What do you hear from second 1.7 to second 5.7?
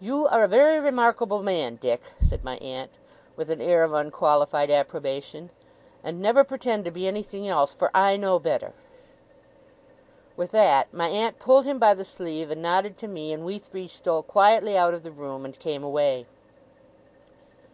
Dick!' said my aunt, with an air of unqualified approbation;